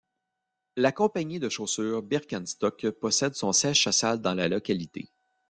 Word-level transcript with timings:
La 0.77 0.91
compagnie 0.91 1.37
de 1.37 1.47
chaussure 1.47 2.01
Birkenstock 2.01 2.89
possède 2.89 3.35
son 3.35 3.53
siège 3.53 3.83
social 3.83 4.19
dans 4.19 4.33
la 4.33 4.47
localité. 4.47 5.11